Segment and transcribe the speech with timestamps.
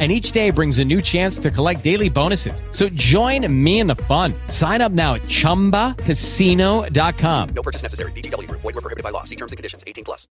[0.00, 2.64] and each day brings a new chance to collect daily bonuses.
[2.70, 4.32] So join me in the fun.
[4.48, 7.48] Sign up now at ChumbaCasino.com.
[7.54, 8.12] No purchase necessary.
[8.12, 8.62] VGW Group.
[8.62, 9.24] Void were prohibited by law.
[9.24, 9.84] See terms and conditions.
[9.86, 10.26] 18 plus.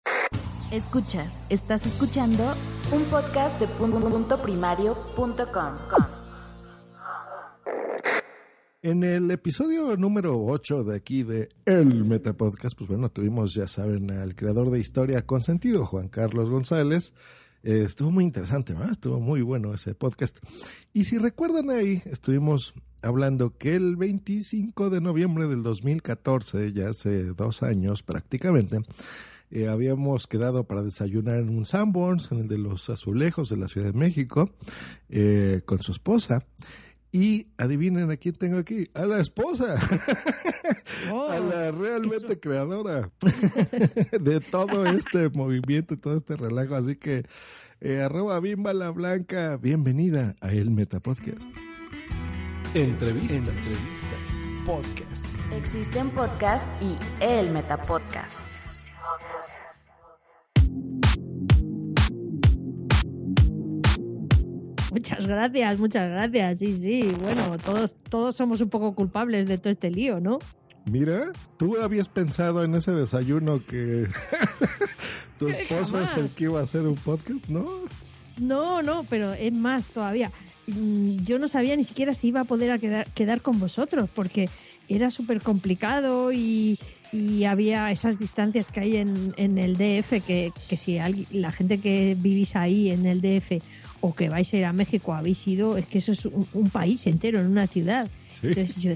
[0.72, 2.56] Escuchas, estás escuchando
[2.92, 5.78] un podcast de punto primario.com.
[8.82, 14.12] En el episodio número 8 de aquí de El Metapodcast, pues bueno, tuvimos, ya saben,
[14.12, 17.14] al creador de Historia con Sentido, Juan Carlos González.
[17.66, 18.92] Eh, estuvo muy interesante, ¿verdad?
[18.92, 20.38] Estuvo muy bueno ese podcast.
[20.94, 27.24] Y si recuerdan ahí, estuvimos hablando que el 25 de noviembre del 2014, ya hace
[27.24, 28.82] dos años prácticamente,
[29.50, 33.68] eh, habíamos quedado para desayunar en un Sanborns, en el de los azulejos de la
[33.68, 34.52] Ciudad de México,
[35.10, 36.46] eh, con su esposa.
[37.16, 39.76] Y adivinen a quién tengo aquí, a la esposa,
[41.30, 43.10] a la realmente creadora
[44.20, 46.76] de todo este movimiento, todo este relajo.
[46.76, 47.24] Así que,
[47.80, 51.50] eh, arroba Bimba la Blanca, bienvenida a El Metapodcast.
[52.74, 53.38] Entrevistas.
[53.38, 54.44] Entrevistas.
[54.66, 55.26] Podcast.
[55.54, 58.55] Existen podcast y el Metapodcast.
[64.96, 66.60] Muchas gracias, muchas gracias.
[66.60, 67.12] Sí, sí.
[67.22, 70.40] Bueno, todos, todos somos un poco culpables de todo este lío, ¿no?
[70.86, 74.08] Mira, tú habías pensado en ese desayuno que
[75.38, 77.66] tu esposo es el que iba a hacer un podcast, ¿no?
[78.38, 80.32] No, no, pero es más todavía.
[80.68, 84.10] Mm, Yo no sabía ni siquiera si iba a poder a quedar, quedar con vosotros,
[84.16, 84.48] porque
[84.88, 86.80] era súper complicado y,
[87.12, 91.00] y había esas distancias que hay en, en el DF, que, que si
[91.32, 93.62] la gente que vivís ahí en el DF
[94.06, 96.70] o que vais a ir a México habéis ido, es que eso es un, un
[96.70, 98.08] país entero, en una ciudad.
[98.30, 98.48] Sí.
[98.48, 98.92] Entonces yo,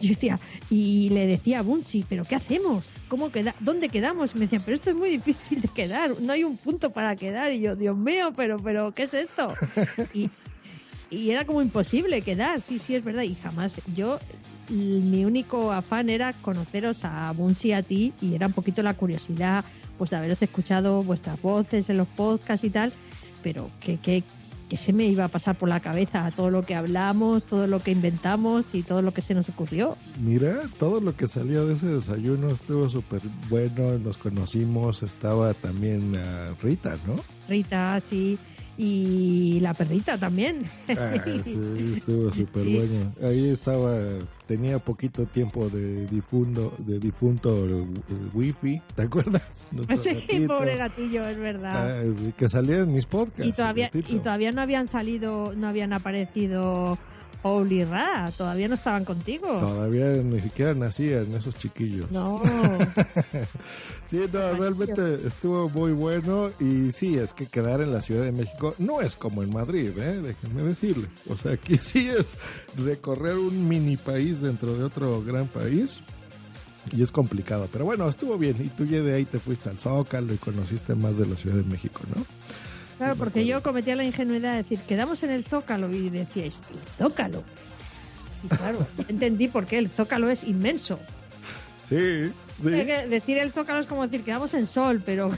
[0.00, 2.90] yo decía, y le decía a Bunsi, ¿pero qué hacemos?
[3.08, 3.54] ¿Cómo queda?
[3.60, 4.34] ¿Dónde quedamos?
[4.34, 7.14] Y me decían, pero esto es muy difícil de quedar, no hay un punto para
[7.14, 7.52] quedar.
[7.52, 9.48] Y yo, Dios mío, pero, pero, ¿qué es esto?
[10.12, 10.30] Y,
[11.08, 13.22] y era como imposible quedar, sí, sí, es verdad.
[13.22, 14.18] Y jamás, yo,
[14.68, 18.94] mi único afán era conoceros a Bunsi y a ti, y era un poquito la
[18.94, 19.64] curiosidad,
[19.98, 22.92] pues de haberos escuchado vuestras voces en los podcasts y tal,
[23.46, 24.24] pero que, que,
[24.68, 27.78] que se me iba a pasar por la cabeza todo lo que hablamos, todo lo
[27.78, 29.96] que inventamos y todo lo que se nos ocurrió.
[30.20, 36.16] Mira, todo lo que salió de ese desayuno estuvo súper bueno, nos conocimos, estaba también
[36.16, 37.14] ah, Rita, ¿no?
[37.48, 38.36] Rita, sí,
[38.78, 40.58] y la perrita también.
[40.98, 42.74] Ah, sí, estuvo súper Sí.
[42.76, 43.12] bueno.
[43.22, 43.96] Ahí estaba,
[44.46, 47.72] tenía poquito tiempo de difundo, de difunto el,
[48.08, 49.68] el wifi, ¿te acuerdas?
[49.72, 50.48] Nuestro Sí, gatito.
[50.58, 52.00] pobre gatillo, es verdad.
[52.00, 53.46] Ah, que salía en mis podcasts.
[53.46, 56.98] y todavía y todavía no habían salido, no habían aparecido
[57.88, 59.58] Ra, todavía no estaban contigo.
[59.58, 62.10] Todavía ni siquiera nacían esos chiquillos.
[62.10, 62.42] No,
[64.06, 68.32] Sí, no, realmente estuvo muy bueno y sí, es que quedar en la Ciudad de
[68.32, 70.20] México no es como en Madrid, ¿eh?
[70.22, 71.08] déjenme decirle.
[71.28, 72.36] O sea, aquí sí es
[72.76, 76.02] recorrer un mini país dentro de otro gran país
[76.92, 79.78] y es complicado, pero bueno, estuvo bien y tú ya de ahí te fuiste al
[79.78, 82.24] Zócalo y conociste más de la Ciudad de México, ¿no?
[82.98, 86.78] Claro, porque yo cometía la ingenuidad de decir, quedamos en el Zócalo y decíais, ¿el
[86.96, 87.42] Zócalo?
[88.44, 90.98] Y claro, entendí por qué el Zócalo es inmenso.
[91.88, 92.32] Sí, Es
[92.62, 95.30] sí, que Decir el Zócalo es como decir, quedamos en Sol, pero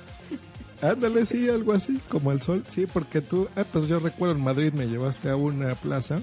[0.82, 4.42] ándale, sí, algo así, como el sol, sí, porque tú, ah, pues yo recuerdo en
[4.42, 6.20] Madrid me llevaste a una plaza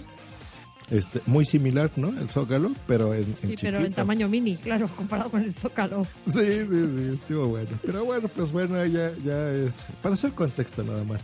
[0.90, 2.10] Este, muy similar, ¿no?
[2.10, 6.06] El Zócalo, pero en, en Sí, pero en tamaño mini, claro, comparado con el Zócalo.
[6.26, 7.72] Sí, sí, sí, estuvo bueno.
[7.86, 11.22] Pero bueno, pues bueno, ya, ya es para hacer contexto nada más.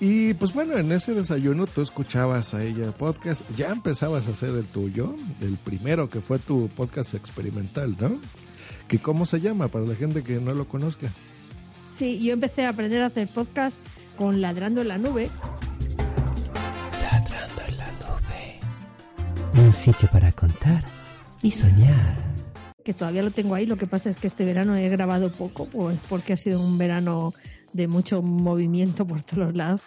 [0.00, 4.50] Y pues bueno, en ese desayuno tú escuchabas a ella podcast, ya empezabas a hacer
[4.50, 8.18] el tuyo, el primero que fue tu podcast experimental, ¿no?
[8.88, 11.08] Que cómo se llama para la gente que no lo conozca.
[11.88, 13.80] Sí, yo empecé a aprender a hacer podcast
[14.16, 15.28] con Ladrando en la Nube.
[19.60, 20.82] Un sitio para contar
[21.42, 22.16] y soñar.
[22.82, 23.66] que todavía lo tengo ahí.
[23.66, 26.78] Lo que pasa es que este verano he grabado poco, pues porque ha sido un
[26.78, 27.34] verano
[27.74, 29.82] de mucho movimiento por todos lados.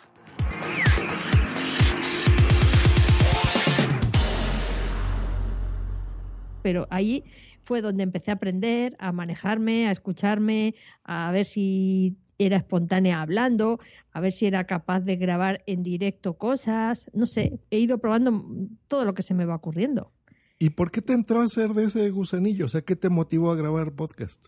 [6.62, 7.24] Pero ahí
[7.64, 13.80] fue donde empecé a aprender, a manejarme, a escucharme, a ver si era espontánea hablando,
[14.12, 17.10] a ver si era capaz de grabar en directo cosas.
[17.14, 18.46] No sé, he ido probando
[18.88, 20.12] todo lo que se me va ocurriendo.
[20.60, 22.68] ¿Y por qué te entró a hacer de ese gusanillo?
[22.68, 24.46] O sea, ¿qué te motivó a grabar podcast?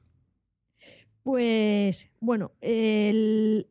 [1.24, 3.68] Pues bueno, el-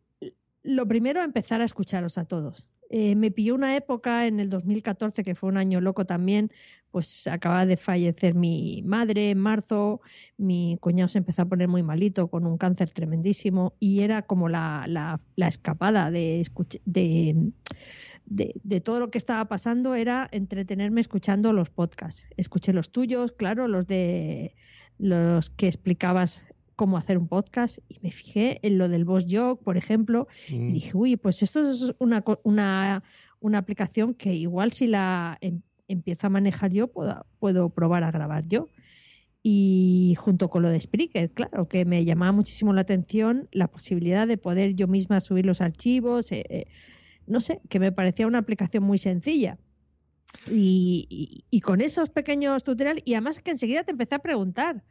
[0.63, 2.67] lo primero empezar a escucharos a todos.
[2.91, 6.51] Eh, me pilló una época en el 2014 que fue un año loco también,
[6.95, 10.01] pues acaba de fallecer mi madre en marzo,
[10.39, 14.49] mi cuñado se empezó a poner muy malito con un cáncer tremendísimo y era como
[14.49, 16.47] la, la- la escapada de,
[16.85, 17.51] de,
[18.27, 22.29] de, de todo lo que estaba pasando, era entretenerme escuchando los podcasts.
[22.37, 24.55] Escuché los tuyos, claro, los de
[24.99, 26.47] los que explicabas
[26.77, 30.59] cómo hacer un podcast y me fijé en lo del Boss Jog, por ejemplo, y
[30.61, 30.73] Mm.
[30.73, 33.03] dije, uy, pues esto es una, una,
[33.41, 38.11] una aplicación que igual si la em- empiezo a manejar yo, puedo, puedo probar a
[38.11, 38.69] grabar yo.
[39.43, 44.27] Y junto con lo de Spreaker, claro, que me llamaba muchísimo la atención la posibilidad
[44.27, 46.65] de poder yo misma subir los archivos, eh, eh,
[47.27, 49.59] no sé, que me parecía una aplicación muy sencilla.
[50.51, 54.83] Y, y- y con esos pequeños tutoriales, y además que enseguida te empecé a preguntar,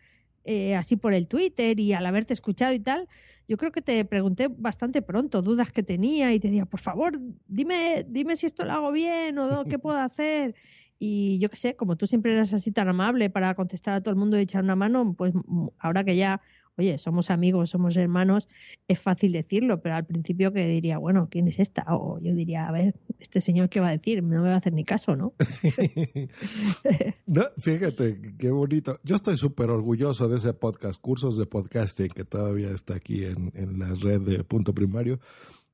[0.45, 3.07] eh, así por el Twitter y al haberte escuchado y tal,
[3.47, 7.19] yo creo que te pregunté bastante pronto dudas que tenía y te decía, por favor,
[7.47, 10.55] dime, dime si esto lo hago bien o qué puedo hacer.
[11.05, 14.11] Y yo qué sé, como tú siempre eras así tan amable para contestar a todo
[14.11, 16.39] el mundo y echar una mano, pues mm, ahora que ya,
[16.77, 18.47] oye, somos amigos, somos hermanos,
[18.87, 21.83] es fácil decirlo, pero al principio que diría, bueno, ¿quién es esta?
[21.89, 24.57] O yo diría, a ver, este señor qué va a decir, no me va a
[24.57, 25.33] hacer ni caso, ¿no?
[27.57, 28.97] Fíjate, qué bonito.
[29.03, 33.51] Yo estoy súper orgulloso de ese podcast, cursos de podcasting, que todavía está aquí en,
[33.55, 35.19] en la red de Punto Primario.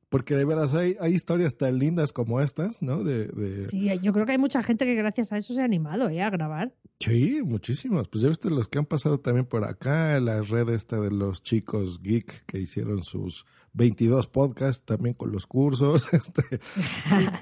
[0.09, 3.03] Porque de veras hay, hay historias tan lindas como estas, ¿no?
[3.03, 3.67] De, de...
[3.67, 6.21] Sí, yo creo que hay mucha gente que gracias a eso se ha animado ¿eh?
[6.21, 6.73] a grabar.
[6.99, 8.07] Sí, muchísimos.
[8.07, 11.43] Pues ya viste los que han pasado también por acá, la red esta de los
[11.43, 16.59] chicos geek que hicieron sus 22 podcasts también con los cursos, este,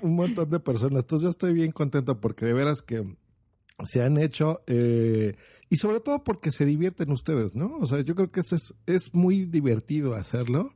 [0.01, 1.03] un, un montón de personas.
[1.03, 3.05] Entonces yo estoy bien contento porque de veras que
[3.83, 5.35] se han hecho eh,
[5.69, 7.77] y sobre todo porque se divierten ustedes, ¿no?
[7.77, 10.73] O sea, yo creo que es, es muy divertido hacerlo.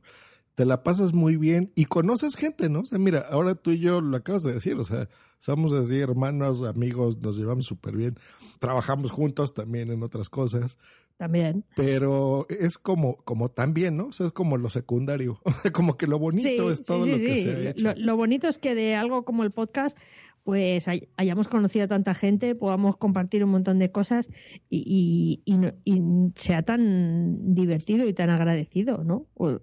[0.54, 2.80] Te la pasas muy bien y conoces gente, ¿no?
[2.80, 5.08] O sea, mira, ahora tú y yo lo acabas de decir, o sea,
[5.38, 8.16] somos así hermanos, amigos, nos llevamos súper bien,
[8.58, 10.76] trabajamos juntos también en otras cosas,
[11.16, 11.64] También.
[11.74, 14.06] pero es como, como también, ¿no?
[14.08, 17.16] O sea, es como lo secundario, o sea, como que lo bonito es todo lo
[17.16, 17.84] que se ha hecho.
[17.86, 19.96] Lo, lo bonito es que de algo como el podcast,
[20.44, 24.28] pues hay- hayamos conocido a tanta gente, podamos compartir un montón de cosas
[24.68, 26.02] y, y- y
[26.34, 29.26] sea tan divertido y tan agradecido, ¿no?
[29.34, 29.60] O-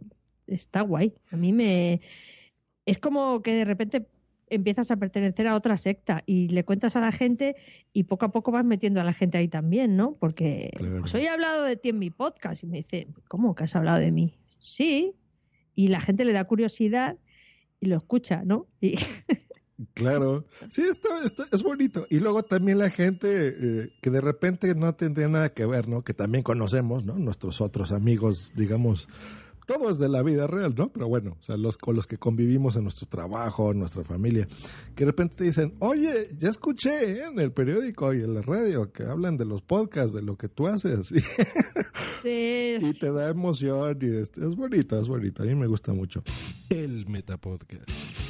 [0.53, 1.13] está guay.
[1.32, 2.01] A mí me...
[2.86, 4.08] Es como que de repente
[4.50, 7.56] empiezas a pertenecer a otra secta y le cuentas a la gente
[7.94, 10.15] y poco a poco vas metiendo a la gente ahí también, ¿no?
[10.20, 11.01] Porque Claro.
[11.01, 13.75] pues hoy he hablado de ti en mi podcast y me dice, ¿cómo que has
[13.75, 14.34] hablado de mí?
[14.58, 15.13] Sí,
[15.75, 17.18] y la gente le da curiosidad
[17.79, 18.68] y lo escucha, ¿no?
[18.82, 18.96] Y
[19.94, 22.06] Claro, sí, esto, esto es bonito.
[22.10, 26.03] Y luego también la gente eh, que de repente no tendría nada que ver, ¿no?
[26.03, 27.18] Que también conocemos, ¿no?
[27.18, 29.08] Nuestros otros amigos, digamos,
[29.70, 30.92] todo es de la vida real, ¿no?
[30.92, 34.48] Pero bueno, o sea, los con los que convivimos en nuestro trabajo, en nuestra familia,
[34.96, 38.92] que de repente te dicen, oye, ya escuché en el periódico y en la radio
[38.92, 41.12] que hablan de los podcasts, de lo que tú haces.
[42.24, 45.44] eh, y te da emoción y es, es bonito, es bonito.
[45.44, 46.24] A mí me gusta mucho.
[46.72, 48.29] El Metapodcast.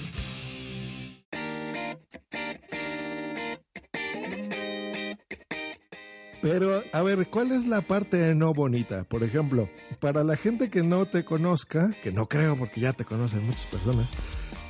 [6.41, 9.03] Pero, a ver, ¿cuál es la parte no bonita?
[9.03, 9.69] Por ejemplo,
[10.00, 13.65] para la gente que no te conozca, que no creo porque ya te conocen muchas
[13.65, 14.08] personas,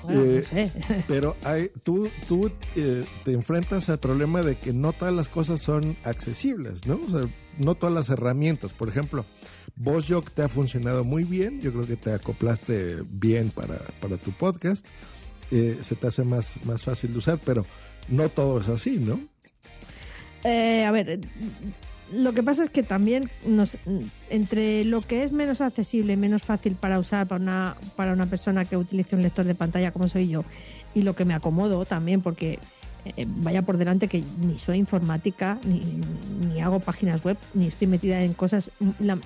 [0.03, 1.03] bueno, eh, no sé.
[1.07, 5.61] pero hay, tú, tú eh, te enfrentas al problema de que no todas las cosas
[5.61, 6.99] son accesibles, ¿no?
[7.07, 8.73] O sea, no todas las herramientas.
[8.73, 9.25] Por ejemplo,
[9.75, 11.61] VozJog te ha funcionado muy bien.
[11.61, 14.85] Yo creo que te acoplaste bien para, para tu podcast.
[15.51, 17.65] Eh, se te hace más, más fácil de usar, pero
[18.07, 19.19] no todo es así, ¿no?
[20.43, 21.19] Eh, a ver,
[22.11, 23.77] lo que pasa es que también nos,
[24.29, 28.65] entre lo que es menos accesible, menos fácil para usar para una, para una persona
[28.65, 30.43] que utilice un lector de pantalla como soy yo,
[30.95, 32.59] y lo que me acomodo también, porque
[33.05, 35.81] eh, vaya por delante que ni soy informática, ni,
[36.47, 38.71] ni hago páginas web, ni estoy metida en cosas.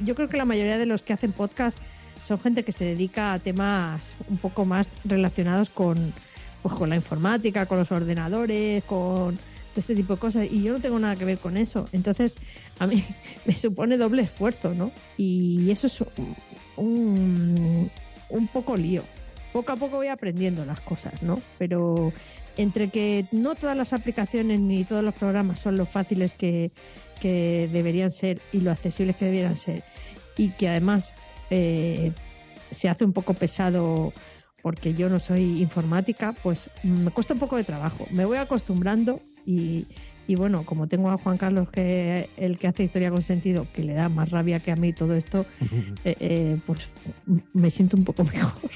[0.02, 1.80] Yo creo que la mayoría de los que hacen podcast
[2.22, 6.14] son gente que se dedica a temas un poco más relacionados con,
[6.62, 9.38] pues, con la informática, con los ordenadores, con
[9.74, 10.48] todo este tipo de cosas.
[10.50, 11.86] Y yo no tengo nada que ver con eso.
[11.92, 12.38] Entonces,
[12.80, 13.04] a mí
[13.46, 14.92] me supone doble esfuerzo, ¿no?
[15.18, 16.04] Y eso es
[16.78, 17.92] un,
[18.30, 19.04] un poco lío.
[19.52, 21.40] Poco a poco voy aprendiendo las cosas, ¿no?
[21.60, 22.12] Pero
[22.58, 26.72] entre que no todas las aplicaciones ni todos los programas son lo fáciles que,
[27.20, 29.84] que deberían ser y lo accesibles que debieran ser,
[30.38, 31.14] y que además
[31.50, 32.12] eh,
[32.72, 34.14] se hace un poco pesado
[34.62, 38.08] porque yo no soy informática, pues me cuesta un poco de trabajo.
[38.12, 39.86] Me voy acostumbrando y,
[40.28, 43.84] y bueno, como tengo a Juan Carlos, que el que hace historia con sentido, que
[43.84, 45.46] le da más rabia que a mí todo esto,
[46.06, 46.90] eh, eh, pues
[47.54, 48.72] me siento un poco mejor.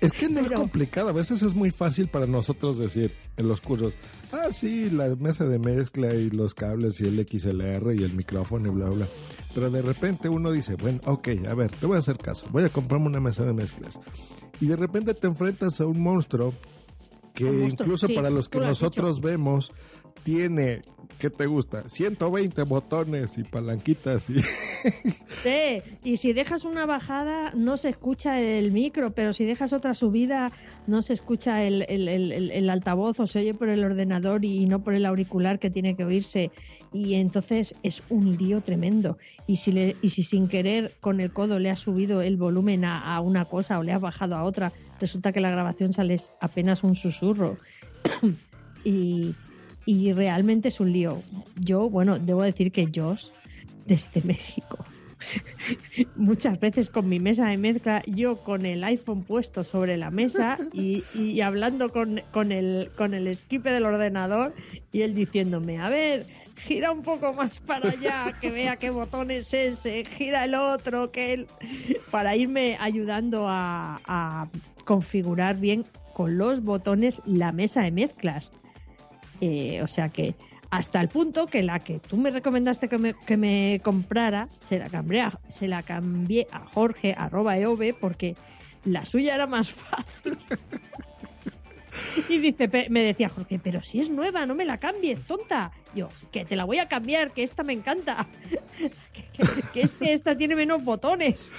[0.00, 3.60] Es que no es complicado, a veces es muy fácil para nosotros decir en los
[3.60, 3.92] cursos,
[4.32, 8.68] ah, sí, la mesa de mezcla y los cables y el XLR y el micrófono
[8.68, 9.08] y bla, bla.
[9.54, 12.64] Pero de repente uno dice, bueno, ok, a ver, te voy a hacer caso, voy
[12.64, 14.00] a comprarme una mesa de mezclas.
[14.58, 16.54] Y de repente te enfrentas a un monstruo
[17.34, 19.72] que monstruo, incluso sí, para los que nosotros vemos,
[20.22, 20.82] tiene,
[21.18, 21.88] ¿qué te gusta?
[21.88, 24.36] 120 botones y palanquitas y...
[25.28, 29.94] Sí, y si dejas una bajada no se escucha el micro, pero si dejas otra
[29.94, 30.52] subida
[30.86, 34.44] no se escucha el, el- el- el- el altavoz o se oye por el ordenador
[34.44, 36.50] y no por el auricular que tiene que oírse.
[36.92, 39.16] Y entonces es un lío tremendo.
[39.46, 42.84] Y si, le, y si sin querer con el codo le has subido el volumen
[42.84, 46.16] a, a una cosa o le has bajado a otra, resulta que la grabación sale
[46.40, 47.56] apenas un susurro.
[48.84, 49.34] y,
[49.86, 51.22] y realmente es un lío.
[51.56, 53.30] Yo, bueno, debo decir que Josh,
[53.86, 54.78] desde México,
[56.16, 60.58] muchas veces con mi mesa de mezcla, yo con el iPhone puesto sobre la mesa
[60.72, 64.54] y, y hablando con, con, el, con el del ordenador
[64.92, 66.26] y él diciéndome, a ver,
[66.60, 71.10] gira un poco más para allá, que vea qué botón es ese, gira el otro,
[71.10, 71.46] que él...
[72.10, 74.46] para irme ayudando a,
[74.84, 78.50] configurar bien con los botones la mesa de mezclas.
[79.40, 80.34] Eh, o sea que
[80.70, 84.78] hasta el punto que la que tú me recomendaste que me, que me comprara, se
[84.78, 88.34] la cambié a, se la cambié a Jorge arroba EOB porque
[88.84, 90.38] la suya era más fácil.
[92.28, 95.72] Y dice, me decía Jorge, pero si es nueva, no me la cambies, tonta.
[95.94, 98.26] Yo, que te la voy a cambiar, que esta me encanta.
[99.12, 99.24] que-
[99.72, 101.50] que es que esta tiene menos botones.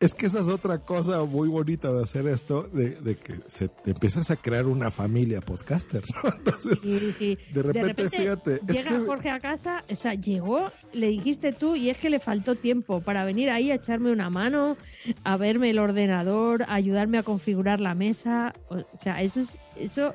[0.00, 3.68] Es que esa es otra cosa muy bonita de hacer esto, de, de que se
[3.68, 6.30] te empiezas a crear una familia podcaster, ¿no?
[6.38, 7.38] Entonces, Sí, sí.
[7.52, 11.76] de repente, fíjate, es llega que- Jorge a casa, o sea, llegó, le dijiste tú,
[11.76, 14.78] y es que le faltó tiempo para venir ahí a echarme una mano,
[15.22, 18.54] a verme el ordenador, a ayudarme a configurar la mesa.
[18.70, 20.14] O sea, eso es, eso,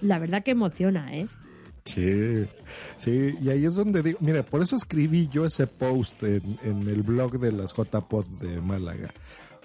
[0.00, 1.26] la verdad que emociona, ¿eh?
[1.86, 2.46] Sí,
[2.96, 6.88] sí, y ahí es donde digo, mira, por eso escribí yo ese post en, en
[6.88, 9.14] el blog de las JPod de Málaga,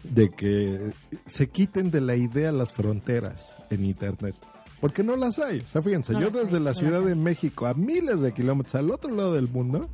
[0.04, 0.94] de que
[1.26, 4.36] se quiten de la idea las fronteras en Internet.
[4.80, 5.60] Porque no las hay.
[5.60, 7.16] O sea, fíjense, No yo hay, desde la no Ciudad de.
[7.16, 9.90] México a miles de kilómetros al otro lado del mundo,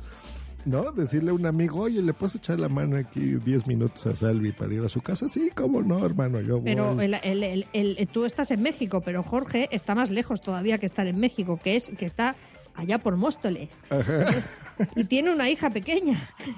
[0.64, 0.92] ¿no?
[0.92, 4.52] Decirle a un amigo, oye, ¿le puedes echar la mano aquí 10 minutos a Salvi
[4.52, 5.28] para ir a su casa?
[5.28, 7.06] Sí, cómo no, hermano, yo Pero voy.
[7.06, 10.86] el, el- el- el- tú estás en México, pero Jorge está más lejos todavía que
[10.86, 12.36] estar en México, que es que está
[12.74, 13.80] allá por Móstoles.
[13.90, 14.52] Entonces,
[14.94, 16.16] y tiene una hija pequeña.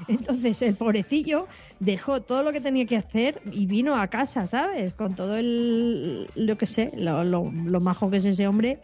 [0.08, 1.46] Entonces el pobrecillo
[1.78, 4.92] dejó todo lo que tenía que hacer y vino a casa, ¿sabes?
[4.92, 8.80] Con todo el, lo que sé, lo, lo- lo majo que es ese hombre.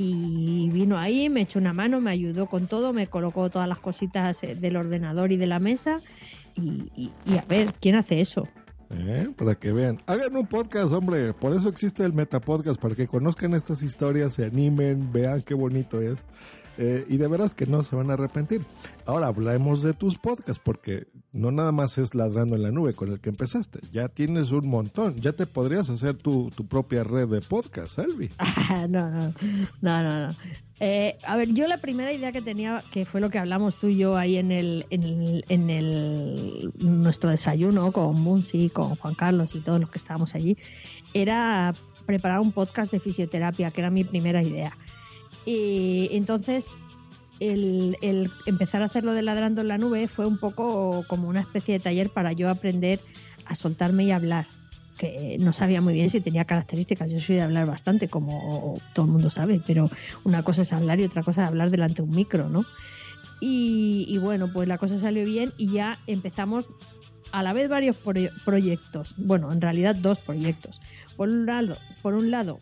[0.00, 3.80] Y vino ahí, me echó una mano, me ayudó con todo, me colocó todas las
[3.80, 6.00] cositas eh, del ordenador y de la mesa.
[6.54, 8.46] Y, a ver, ¿quién hace eso?
[8.90, 9.28] ¿Eh?
[9.36, 9.98] Para que vean.
[10.06, 11.34] Hagan un podcast, hombre.
[11.34, 16.00] Por eso existe el Metapodcast, para que conozcan estas historias, se animen, vean qué bonito
[16.00, 16.18] es.
[16.78, 18.62] Eh, y de veras que no se van a arrepentir.
[19.04, 23.10] Ahora hablemos de tus podcasts, porque no nada más es Ladrando en la Nube con
[23.10, 23.80] el que empezaste.
[23.90, 25.16] Ya tienes un montón.
[25.16, 28.30] Ya te podrías hacer tu, tu propia red de podcast, Albi.
[28.88, 29.34] No, no,
[29.80, 30.36] no, no, no.
[30.80, 33.88] Eh, a ver, yo la primera idea que tenía, que fue lo que hablamos tú
[33.88, 39.14] y yo ahí en el, en el, en el nuestro desayuno con Munsi, con Juan
[39.14, 40.56] Carlos y todos los que estábamos allí,
[41.14, 41.74] era
[42.06, 44.76] preparar un podcast de fisioterapia, que era mi primera idea.
[45.50, 46.72] Y entonces
[47.40, 47.96] el,
[48.44, 51.80] empezar a hacerlo de ladrando en la nube fue un poco como una especie de
[51.80, 53.00] taller para yo aprender
[53.46, 54.46] a soltarme y hablar.
[54.98, 57.10] que no sabía muy bien si tenía características.
[57.10, 59.88] Yo soy de hablar bastante, como todo el mundo sabe, pero
[60.24, 62.66] una cosa es hablar y otra cosa es hablar delante de un micro, ¿no?
[63.40, 66.68] Y, y bueno, pues la cosa salió bien y ya empezamos
[67.32, 69.14] a la vez varios pro- proyectos.
[69.16, 70.80] Bueno, en realidad dos proyectos.
[71.16, 72.58] Por un lado, por un lado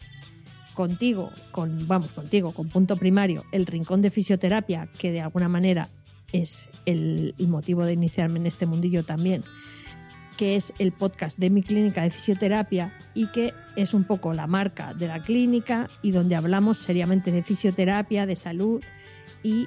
[0.76, 5.88] contigo, con, vamos, contigo, con punto primario, el rincón de fisioterapia, que de alguna manera
[6.32, 9.42] es el, motivo de iniciarme en este mundillo también,
[10.36, 14.46] que es el podcast de mi clínica de fisioterapia y que es un poco la
[14.46, 18.84] marca de la clínica y donde hablamos seriamente de fisioterapia, de salud
[19.42, 19.66] y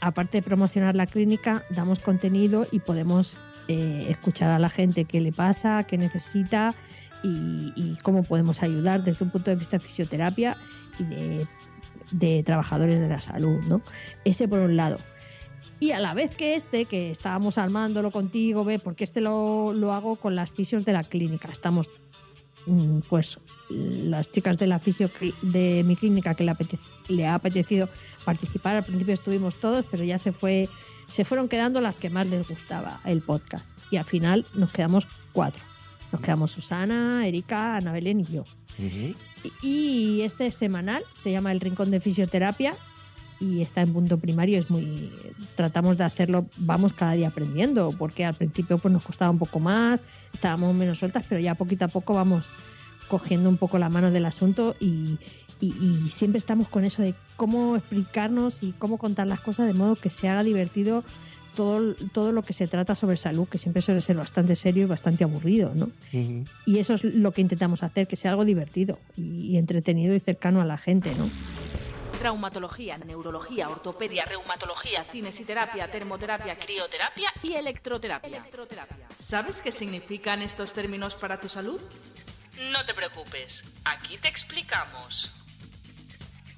[0.00, 3.38] aparte de promocionar la clínica, damos contenido y podemos
[3.68, 6.74] eh, escuchar a la gente qué le pasa, qué necesita
[7.24, 10.56] y, cómo podemos ayudar desde un punto de vista de fisioterapia
[10.98, 11.04] y
[12.16, 13.82] de, trabajadores de la salud, ¿no?
[14.24, 14.98] Ese por un lado.
[15.80, 19.92] Y a la vez que este, que estábamos armándolo contigo, ve, porque este lo, lo
[19.92, 21.48] hago con las fisios de la clínica.
[21.50, 21.90] Estamos,
[22.66, 23.40] mm, pues,
[23.70, 25.10] las chicas de la fisio
[25.42, 27.88] de mi clínica que le, apetece- le ha apetecido
[28.24, 28.76] participar.
[28.76, 30.68] Al principio estuvimos todos, pero ya se fue,
[31.08, 33.76] se fueron quedando las que más les gustaba el podcast.
[33.90, 35.62] Y al final nos quedamos cuatro.
[36.14, 38.44] Nos quedamos Susana, Erika, Ana Belén y yo.
[39.62, 42.76] Y este es semanal, se llama El Rincón de Fisioterapia
[43.40, 44.56] y está en punto primario.
[44.60, 45.10] Es muy.
[45.56, 49.58] Tratamos de hacerlo, vamos cada día aprendiendo, porque al principio pues nos costaba un poco
[49.58, 52.52] más, estábamos menos sueltas, pero ya poquito a poco vamos
[53.08, 55.18] cogiendo un poco la mano del asunto y,
[55.60, 59.74] y- y siempre estamos con eso de cómo explicarnos y cómo contar las cosas de
[59.74, 61.02] modo que se haga divertido
[61.54, 64.86] todo, todo lo que se trata sobre salud, que siempre suele ser bastante serio y
[64.86, 65.90] bastante aburrido, ¿no?
[66.66, 70.20] Y eso es lo que intentamos hacer, que sea algo divertido y, y entretenido y
[70.20, 71.30] cercano a la gente, ¿no?
[72.18, 78.42] Traumatología, neurología, ortopedia, reumatología, cinesiterapia, termoterapia, crioterapia y electroterapia.
[79.18, 81.80] ¿Sabes qué significan estos términos para tu salud?
[82.72, 85.30] No te preocupes, aquí te explicamos.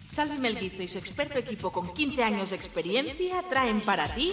[0.05, 4.33] Salvi Melguizo y su experto equipo con 15 años de experiencia traen para ti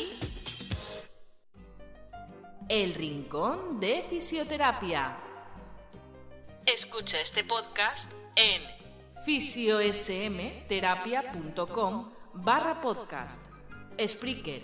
[2.70, 5.18] El Rincón de Fisioterapia.
[6.66, 8.62] Escucha este podcast en
[9.26, 13.44] fisiosmterapia.com barra podcast,
[14.08, 14.64] Spreaker,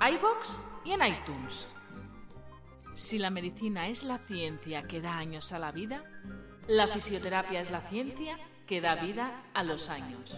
[0.00, 1.68] iVox y en iTunes.
[2.94, 6.02] Si la medicina es la ciencia que da años a la vida,
[6.66, 10.36] la fisioterapia es la ciencia que da vida a los años.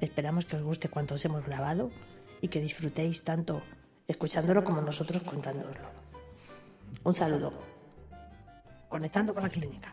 [0.00, 1.90] Esperamos que os guste cuanto os hemos grabado
[2.40, 3.60] y que disfrutéis tanto
[4.10, 5.88] escuchándolo como nosotros contándoslo.
[7.04, 7.52] Un saludo.
[8.88, 9.92] Conectando con la clínica.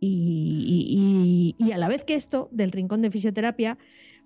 [0.00, 3.78] Y, y- a la vez que esto, del Rincón de Fisioterapia,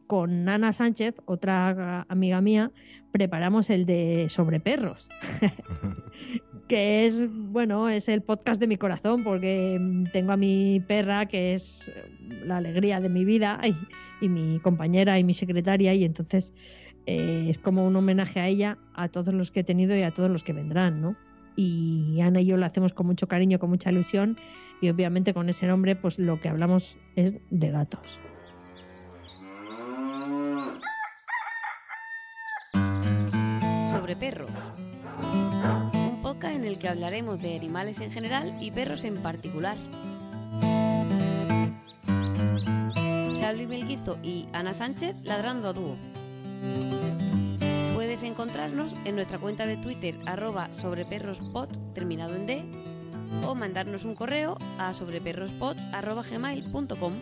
[0.07, 2.71] con Ana Sánchez, otra amiga mía,
[3.13, 5.09] preparamos el de sobre perros.
[6.69, 9.81] que es, bueno, es el podcast de mi corazón, porque
[10.13, 12.11] tengo a mi perra, que es eh,
[12.45, 13.61] la alegría de mi vida,
[14.21, 16.55] y mi compañera y mi secretaria, y entonces
[17.07, 20.13] eh, es como un homenaje a ella, a todos los que he tenido y a
[20.13, 21.17] todos los que vendrán, ¿no?
[21.57, 24.39] Y Ana y yo lo hacemos con mucho cariño, con mucha ilusión,
[24.81, 28.21] y obviamente con ese nombre, pues lo que hablamos es de gatos.
[34.03, 34.51] sobre perros.
[35.95, 39.77] Un podcast en el que hablaremos de animales en general y perros en particular.
[43.39, 46.12] Xavi Melguizo y Ana Sánchez ladrando a dúo.
[47.95, 52.65] Puedes encontrarnos en nuestra cuenta de Twitter arroba sobreperrospod terminado en D
[53.47, 57.15] o mandarnos un correo a sobreperrospod arroba gmail.com.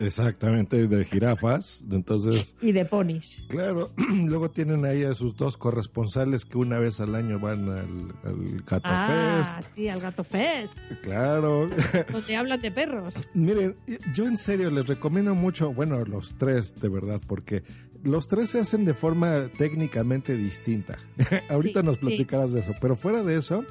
[0.00, 1.84] Exactamente, de jirafas.
[1.90, 3.44] Entonces, Y de ponis.
[3.48, 3.90] claro,
[4.26, 8.62] luego tienen ahí a sus dos corresponsales que una vez al año van al, al
[8.66, 9.74] Gato Ah, Fest.
[9.74, 11.70] sí, al Gato Fest, Claro.
[12.12, 13.14] donde hablan de perros.
[13.34, 13.76] Miren,
[14.14, 17.62] yo en serio les recomiendo mucho, bueno, los tres de verdad, porque
[18.02, 20.98] los tres se hacen de forma técnicamente distinta.
[21.50, 22.00] Ahorita Sí, nos sí.
[22.00, 23.64] platicarás de eso, pero fuera de eso,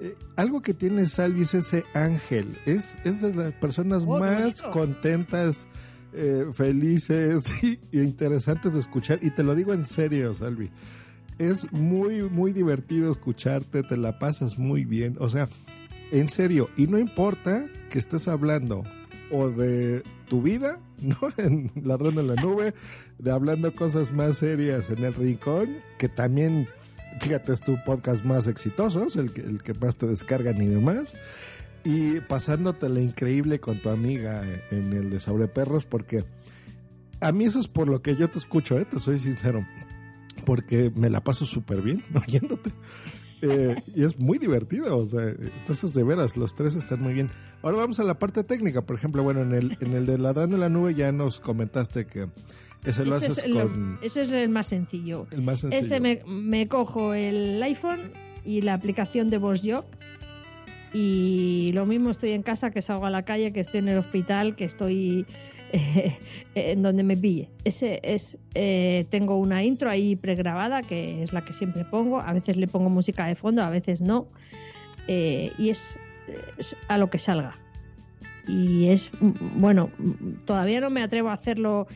[0.00, 2.58] eh, algo que tiene Salvi es ese ángel.
[2.66, 4.70] Es, es de las personas Oh, más bonito.
[4.70, 5.68] contentas,
[6.12, 9.18] eh, felices y, y interesantes de escuchar.
[9.22, 10.70] Y te lo digo en serio, Salvi.
[11.38, 15.16] Es muy, muy divertido escucharte, te la pasas muy bien.
[15.20, 15.48] O sea,
[16.10, 18.84] en serio, y no importa que estés hablando
[19.30, 21.16] o de tu vida, ¿no?
[21.38, 22.74] En Ladrando en la Nube,
[23.18, 26.68] de hablando cosas más serias en el rincón, que también,
[27.18, 30.68] fíjate, es tu podcast más exitoso, es el que, el que más te descargan y
[30.68, 31.14] demás.
[31.84, 36.24] Y pasándotela increíble con tu amiga en el de Sobre Perros, porque
[37.20, 38.84] a mí eso es por lo que yo te escucho, ¿eh?
[38.84, 39.66] te soy sincero.
[40.44, 42.72] Porque me la paso súper bien oyéndote.
[43.42, 44.96] Eh, y es muy divertido.
[44.96, 47.30] O sea, entonces, de veras, los tres están muy bien.
[47.62, 48.82] Ahora vamos a la parte técnica.
[48.82, 52.06] Por ejemplo, bueno, en el, en el de Ladrando en la Nube ya nos comentaste
[52.06, 52.28] que
[52.84, 53.98] ese lo Ese haces es, el, con.
[54.02, 55.26] ese es el más sencillo.
[55.30, 55.80] El más sencillo.
[55.80, 58.12] Ese me, me cojo el iPhone
[58.44, 59.84] y la aplicación de VoiceJog
[60.92, 63.98] y lo mismo estoy en casa que salgo a la calle, que estoy en el
[63.98, 65.24] hospital, que estoy
[65.72, 66.18] eh,
[66.54, 67.48] en donde me pille.
[67.64, 72.20] Ese es eh, tengo una intro ahí pregrabada que es la que siempre pongo.
[72.20, 74.26] A veces le pongo música de fondo, a veces no.
[75.06, 75.98] Eh, y es,
[76.58, 77.56] es a lo que salga.
[78.48, 81.86] Y es mm, bueno, mm, todavía no me atrevo a hacerlo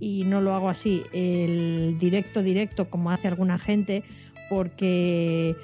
[0.00, 4.04] y no lo hago así el directo directo como hace alguna gente
[4.48, 5.56] porque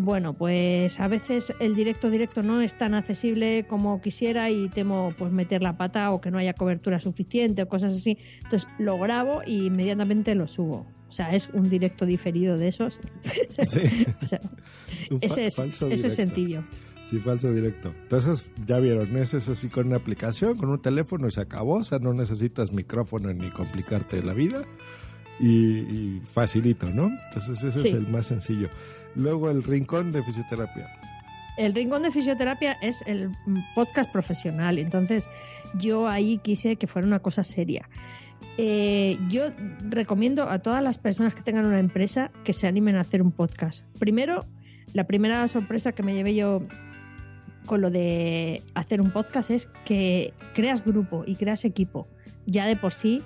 [0.00, 5.12] bueno, pues a veces el directo directo no es tan accesible como quisiera y temo
[5.18, 8.16] pues meter la pata o que no haya cobertura suficiente o cosas así.
[8.44, 10.86] Entonces lo grabo y inmediatamente lo subo.
[11.08, 13.00] O sea, es un directo diferido de esos.
[13.64, 14.06] Sí.
[14.22, 14.40] O sea,
[15.20, 16.62] ese es, ese es sencillo.
[17.08, 17.94] Sí, falso directo.
[18.02, 21.76] Entonces, ya vieron, ese es así con una aplicación, con un teléfono y se acabó.
[21.78, 24.62] O sea, no necesitas micrófono ni complicarte la vida.
[25.40, 27.10] Y, y facilito, ¿no?
[27.28, 27.88] Entonces, ese Sí.
[27.88, 28.68] es el más sencillo.
[29.14, 30.90] Luego, el rincón de fisioterapia.
[31.56, 35.28] El Rincón de Fisioterapia es el mm, podcast profesional, entonces
[35.74, 37.88] yo ahí quise que fuera una cosa seria.
[38.58, 39.46] Eh, yo
[39.88, 43.32] recomiendo a todas las personas que tengan una empresa que se animen a hacer un
[43.32, 43.84] podcast.
[43.98, 44.44] Primero,
[44.94, 46.62] la primera sorpresa que me llevé yo
[47.68, 52.08] con lo de hacer un podcast es que creas grupo y creas equipo.
[52.46, 53.22] Ya de por sí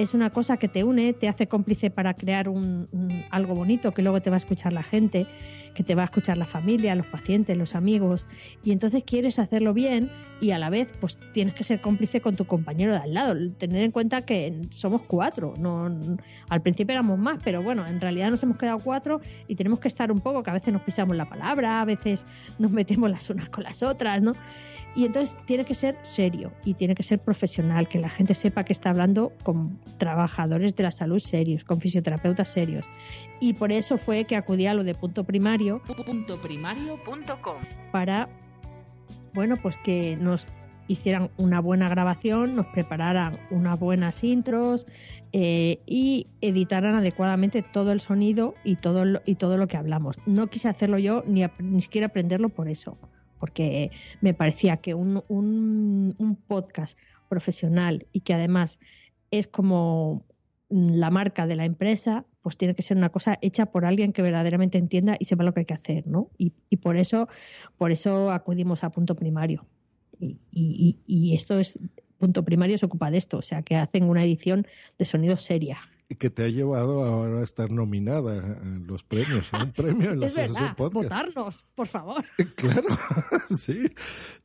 [0.00, 2.88] es una cosa que te une, te hace cómplice para crear un,
[3.30, 5.26] algo bonito que luego te va a escuchar la gente,
[5.74, 8.26] que te va a escuchar la familia, los pacientes, los amigos.
[8.64, 10.10] Y entonces quieres hacerlo bien
[10.40, 13.34] y a la vez pues tienes que ser cómplice con tu compañero de al lado.
[13.58, 15.52] Tener en cuenta que somos cuatro.
[15.58, 15.94] No,
[16.48, 19.88] al principio éramos más, pero bueno, en realidad nos hemos quedado cuatro y tenemos que
[19.88, 22.24] estar un poco, que a veces nos pisamos la palabra, a veces
[22.58, 24.32] nos metemos las unas con las otras, ¿no?
[24.96, 28.64] Y entonces tiene que ser serio y tiene que ser profesional, que la gente sepa
[28.64, 32.86] que está hablando con trabajadores de la salud serios, con fisioterapeutas serios.
[33.40, 37.56] Y por eso fue que acudí a lo de punto primario Puntoprimario.com
[37.92, 38.28] para,
[39.34, 40.50] bueno, pues que nos
[40.88, 44.86] hicieran una buena grabación, nos prepararan unas buenas intros
[45.32, 50.18] eh, y editaran adecuadamente todo el sonido y todo lo, y todo lo que hablamos.
[50.26, 52.98] No quise hacerlo yo ni, ni siquiera aprenderlo por eso,
[53.38, 56.98] porque me parecía que un, un- un podcast
[57.28, 58.80] profesional y que además
[59.30, 60.24] es como
[60.70, 64.12] mm, la marca de la empresa, pues tiene que ser una cosa hecha por alguien
[64.12, 66.30] que verdaderamente entienda y sepa lo que hay que hacer, ¿no?
[66.38, 67.28] Y, y por eso,
[67.76, 69.66] por eso acudimos a punto primario.
[70.18, 71.78] Y, y- esto es,
[72.18, 74.66] punto primario se ocupa de esto, o sea que hacen una edición
[74.98, 75.78] de sonido seria.
[76.10, 80.10] Y que te ha llevado ahora a estar nominada a los premios, a un premio
[80.12, 80.94] en la es verdad, Podcast.
[81.04, 82.24] votarnos, por favor,
[82.56, 82.88] Claro,
[83.56, 83.88] sí.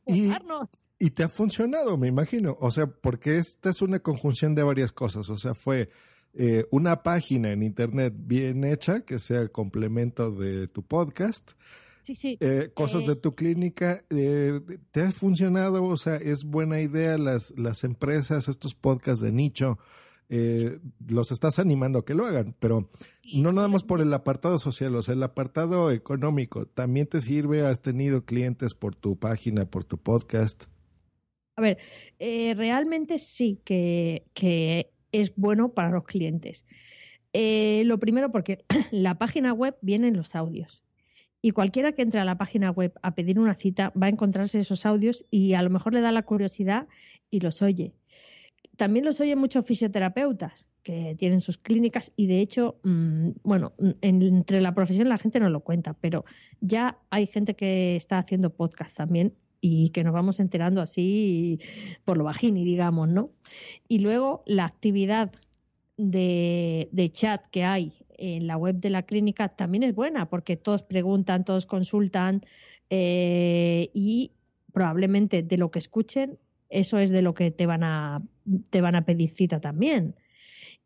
[0.06, 0.68] Votarnos.
[0.98, 2.56] Y te ha funcionado, me imagino.
[2.60, 5.28] O sea, porque esta es una conjunción de varias cosas.
[5.30, 5.90] O sea, fue
[6.34, 11.52] eh, una página en internet bien hecha, que sea complemento de tu podcast,
[12.02, 12.36] Sí, sí.
[12.40, 14.00] eh, cosas Eh, de tu clínica.
[14.10, 14.60] eh,
[14.92, 15.82] ¿Te ha funcionado?
[15.84, 19.78] O sea, es buena idea las, las empresas, estos podcasts de nicho.
[20.28, 22.90] eh, los estás animando a que lo hagan, pero
[23.34, 27.64] no nada más por el apartado social, o sea, el apartado económico también te sirve,
[27.64, 30.64] has tenido clientes por tu página, por tu podcast.
[31.56, 31.78] A ver,
[32.18, 36.66] eh, realmente sí que, que es bueno para los clientes.
[37.32, 40.82] Eh, lo primero porque la página web vienen los audios.
[41.42, 44.58] Y cualquiera que entre a la página web a pedir una cita va a encontrarse
[44.60, 46.88] esos audios y a lo mejor le da la curiosidad
[47.30, 47.94] y los oye.
[48.76, 54.22] También los oyen muchos fisioterapeutas que tienen sus clínicas y de hecho, mm, bueno, en-
[54.22, 56.24] entre la profesión la gente no lo cuenta, pero
[56.60, 59.34] ya hay gente que está haciendo podcast también
[59.68, 61.60] y que nos vamos enterando así
[62.04, 63.30] por lo bajini, digamos, ¿no?
[63.88, 65.32] Y luego la actividad
[65.96, 70.56] de, de chat que hay en la web de la clínica también es buena porque
[70.56, 72.42] todos preguntan, todos consultan
[72.90, 74.32] eh, y
[74.72, 78.22] probablemente de lo que escuchen, eso es de lo que te van a,
[78.70, 80.14] te van a pedir cita también.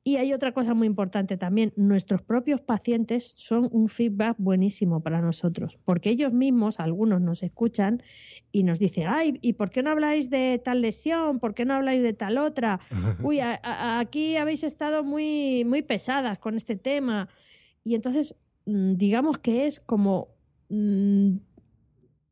[0.03, 5.21] Y hay otra cosa muy importante también, nuestros propios pacientes son un feedback buenísimo para
[5.21, 8.03] nosotros, porque ellos mismos, algunos nos escuchan
[8.51, 11.39] y nos dicen, ay, ¿y por qué no habláis de tal lesión?
[11.39, 12.81] ¿Por qué no habláis de tal otra?
[13.23, 17.29] Uy, a- a- aquí habéis estado muy, muy pesadas con este tema.
[17.85, 18.35] Y entonces,
[18.65, 20.29] mm, digamos que es como...
[20.71, 21.33] mm,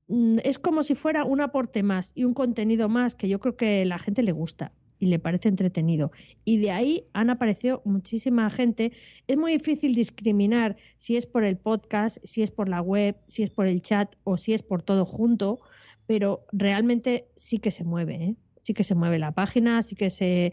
[0.08, 3.56] mm, es como si fuera un aporte más y un contenido más que yo creo
[3.56, 4.72] que la gente le gusta.
[4.98, 6.10] Y le parece entretenido.
[6.44, 8.92] Y de ahí han aparecido muchísima gente.
[9.26, 13.42] Es muy difícil discriminar si es por el podcast, si es por la web, si
[13.42, 15.60] es por el chat o si es por todo junto,
[16.06, 18.36] pero realmente sí que se mueve, ¿eh?
[18.62, 20.52] sí que se mueve la página, sí que se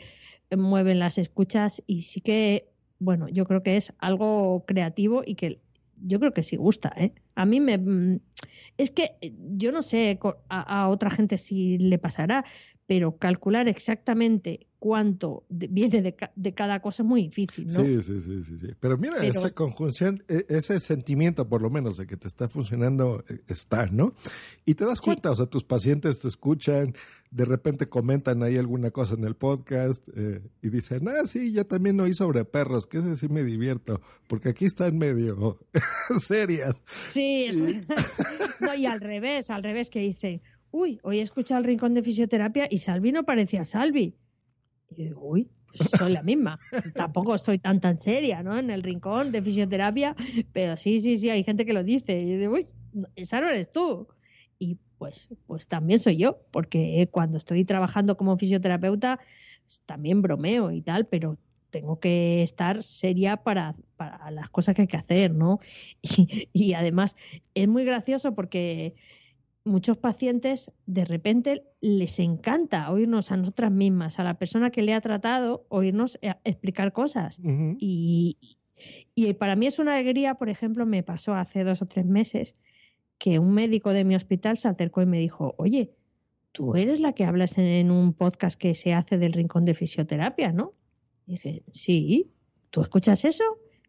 [0.55, 5.59] mueven las escuchas y sí que, bueno, yo creo que es algo creativo y que
[6.07, 7.13] yo creo que sí gusta, ¿eh?
[7.35, 7.77] A mí me...
[7.77, 8.19] mm,
[8.77, 12.45] Es que eh, yo no sé a, a otra gente si le pasará,
[12.87, 17.73] pero calcular exactamente cuánto viene de, de cada cosa es muy difícil, ¿no?
[17.83, 18.67] Sí, sí, sí, sí, sí.
[18.79, 22.47] Pero mira, Pero- esa conjunción, e- ese sentimiento por lo menos de que te está
[22.47, 24.13] funcionando eh, está, ¿no?
[24.63, 26.93] Y te das cuenta, o sea, tus pacientes te escuchan,
[27.31, 31.63] de repente comentan ahí alguna cosa en el podcast eh, y dicen, ah, sí, ya
[31.63, 35.57] también oí sobre perros, que ese sí me divierto, porque aquí están medio
[36.19, 36.75] serias.
[36.85, 37.65] Sí, eso-
[38.61, 42.03] no, y al revés, al revés, que dice, uy, hoy he escuchado el rincón de
[42.03, 44.13] fisioterapia y Salvi no parecía Salvi.
[44.89, 46.59] Y yo digo, uy, pues soy la misma.
[46.95, 48.57] Tampoco estoy tan tan seria, ¿no?
[48.57, 50.15] En el rincón de fisioterapia,
[50.53, 52.21] pero sí, sí, sí, hay gente que lo dice.
[52.21, 52.67] Y yo digo, uy,
[53.15, 54.07] esa no eres tú.
[54.59, 59.19] Y pues, pues también soy yo, porque cuando estoy trabajando como fisioterapeuta,
[59.65, 61.37] pues, también bromeo y tal, pero
[61.71, 65.59] tengo que estar seria para, para las cosas que hay que hacer, ¿no?
[66.01, 67.15] Y, y además
[67.53, 68.95] es muy gracioso porque
[69.65, 74.93] muchos pacientes de repente les encanta oírnos a nosotras mismas, a la persona que le
[74.93, 77.41] ha tratado, oírnos eh, explicar cosas.
[77.43, 78.37] y,
[79.15, 82.55] y para mí es una alegría, por ejemplo, me pasó hace dos o tres meses
[83.17, 85.95] que un médico de mi hospital se acercó y me dijo, oye,
[86.51, 89.73] tú eres la que hablas en, en un podcast que se hace del rincón de
[89.73, 90.73] fisioterapia, ¿no?
[91.25, 92.31] Y dije, sí,
[92.69, 93.43] ¿tú escuchas eso?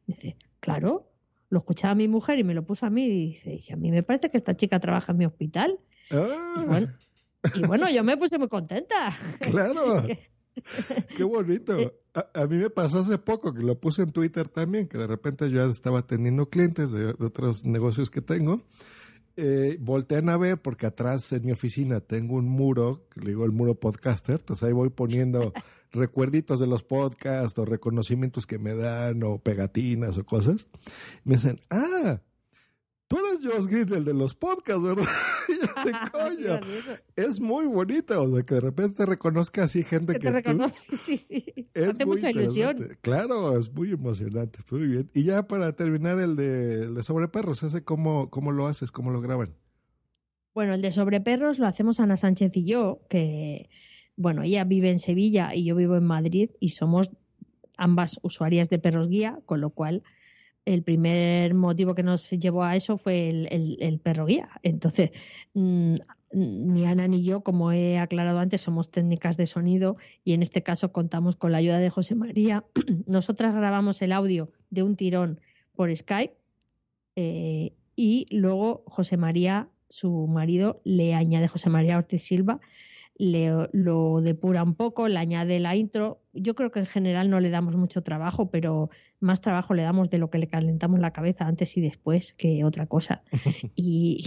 [0.07, 1.13] Me dice, claro,
[1.49, 3.91] lo escuchaba mi mujer y me lo puso a mí y dice, y a mí
[3.91, 5.79] me parece que esta chica trabaja en mi hospital.
[6.11, 6.89] Ah, Y bueno,
[7.55, 8.95] y bueno, yo me puse muy contenta.
[9.41, 10.05] Claro.
[11.17, 11.77] Qué bonito.
[12.15, 15.07] A, a mí me pasó hace poco que lo puse en Twitter también, que de
[15.07, 18.63] repente yo ya estaba atendiendo clientes de, de otros negocios que tengo.
[19.39, 23.45] Eh, voltean a ver porque atrás en mi oficina tengo un muro, que le digo
[23.45, 25.53] el muro podcaster, entonces ahí voy poniendo
[25.97, 30.69] recuerditos de los podcasts o reconocimientos que me dan o pegatinas o cosas.
[31.25, 32.21] Me dicen, ah,
[33.09, 35.05] tú eres Josh Green, el de los podcasts, ¿verdad?
[35.49, 36.61] Y yo sé, coño,
[37.15, 40.29] es muy bonito, o sea, que de repente te reconozca así gente Que que, te
[40.29, 40.33] tú.
[40.33, 41.71] reconoce, sí, sí.
[41.73, 42.99] Es Hace mucha ilusión.
[43.01, 44.59] Claro, es muy emocionante.
[44.71, 45.11] Muy bien.
[45.15, 48.91] Y ya para terminar el de, el de sobre perros, ese cómo, cómo lo haces,
[48.91, 49.55] cómo lo graban.
[50.53, 53.69] Bueno, el de sobre perros lo hacemos Ana Sánchez y yo, que,
[54.17, 57.11] bueno, ella vive en Sevilla y yo vivo en Madrid y somos
[57.77, 60.03] ambas usuarias de perros guía, con lo cual
[60.65, 64.49] el primer motivo que nos llevó a eso fue el, perro guía.
[64.63, 65.11] Entonces,
[65.55, 65.95] mm,
[66.33, 70.63] ni Ana ni yo, como he aclarado antes, somos técnicas de sonido y en este
[70.63, 72.65] caso contamos con la ayuda de José María.
[73.07, 75.41] Nosotras grabamos el audio de un tirón
[75.75, 76.35] por Skype
[77.15, 82.61] eh, y luego José María, su marido, le añade José María Ortiz Silva,
[83.19, 86.21] le, lo depura un poco, le añade la intro.
[86.35, 90.11] Yo creo que en general no le damos mucho trabajo, pero más trabajo le damos
[90.11, 93.23] de lo que le calentamos la cabeza antes y después que otra cosa.
[93.75, 94.23] y,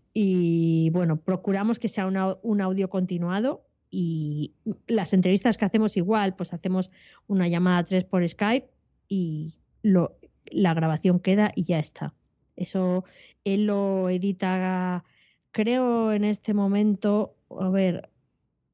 [0.14, 4.54] y, bueno, procuramos que sea una- un audio continuado y
[4.86, 6.90] las entrevistas que hacemos igual, pues hacemos
[7.26, 8.70] una llamada 3 por Skype
[9.08, 10.16] y lo,
[10.50, 12.14] la grabación queda y ya está.
[12.56, 13.04] Eso
[13.44, 15.04] él lo edita,
[15.50, 18.08] creo en este momento, a ver,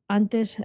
[0.08, 0.62] antes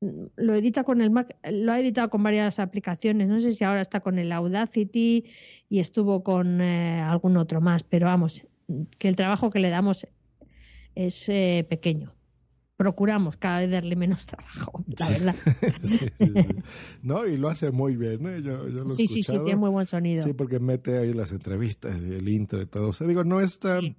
[0.00, 3.62] mm, lo edita con el Mac, lo ha editado con varias aplicaciones, no sé si
[3.62, 5.24] ahora está con el Audacity
[5.68, 8.46] y estuvo con eh, algún otro más, pero vamos,
[8.98, 10.06] que el trabajo que le damos
[10.94, 12.12] es eh, pequeño.
[12.76, 15.36] Procuramos cada vez darle menos trabajo, la verdad.
[15.80, 16.32] Sí, sí, sí.
[17.02, 18.42] No, y lo hace muy bien, ¿eh?
[18.42, 20.24] Yo, yo lo he Sí, sí, sí, tiene muy buen sonido.
[20.24, 22.88] Sí, porque mete ahí las entrevistas y el intro y todo.
[22.88, 23.96] O sea, digo, no es tan,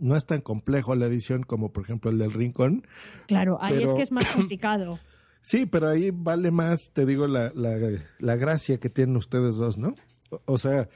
[0.00, 2.86] no es tan complejo la edición como, por ejemplo, el del Rincón.
[3.26, 4.98] Claro, ahí es que es más complicado.
[5.42, 7.76] Sí, pero ahí vale más, te digo, la, la,
[8.18, 9.94] la gracia que tienen ustedes dos, ¿no?
[10.30, 10.88] O, o sea,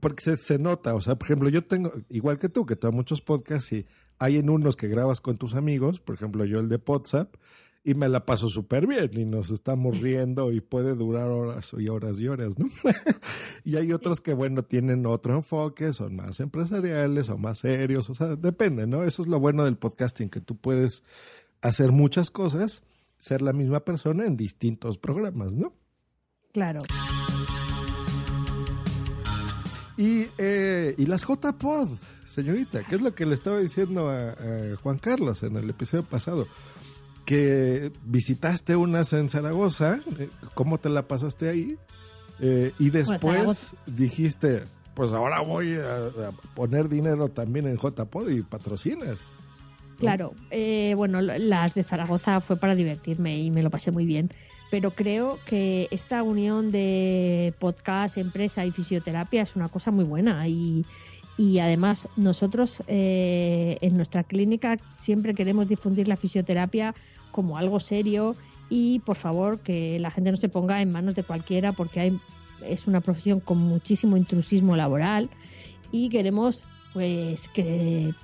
[0.00, 2.92] porque se, se nota, o sea, por ejemplo, yo tengo, igual que tú, que tengo
[2.92, 3.86] muchos podcasts y
[4.18, 7.34] hay en unos que grabas con tus amigos, por ejemplo, yo el de WhatsApp,
[7.84, 11.88] y me la paso súper bien y nos estamos riendo y puede durar horas y
[11.88, 12.66] horas y horas, ¿no?
[13.64, 18.14] y hay otros que, bueno, tienen otro enfoque, son más empresariales o más serios, o
[18.14, 19.02] sea, depende, ¿no?
[19.02, 21.02] Eso es lo bueno del podcasting, que tú puedes
[21.60, 22.82] hacer muchas cosas,
[23.18, 25.74] ser la misma persona en distintos programas, ¿no?
[26.52, 26.82] Claro.
[29.96, 31.88] Y, eh, y las JPod,
[32.26, 36.04] señorita, que es lo que le estaba diciendo a, a Juan Carlos en el episodio
[36.04, 36.46] pasado.
[37.24, 41.76] Que visitaste unas en Zaragoza, eh, ¿cómo te la pasaste ahí?
[42.40, 43.76] Eh, y después Zaragoza.
[43.86, 49.18] dijiste, pues ahora voy a, a poner dinero también en JPod y patrocinas.
[50.02, 54.32] Claro, eh, bueno, las de Zaragoza fue para divertirme y me lo pasé muy bien.
[54.68, 60.48] Pero creo que esta unión de podcast, empresa y fisioterapia es una cosa muy buena.
[60.48, 60.84] Y,
[61.38, 66.96] y además nosotros eh, en nuestra clínica siempre queremos difundir la fisioterapia
[67.32, 68.36] como algo serio
[68.68, 72.16] y por favor que la gente no se ponga en manos de cualquiera porque
[72.64, 75.28] es una profesión con muchísimo intrusismo laboral
[75.90, 78.14] y queremos pues que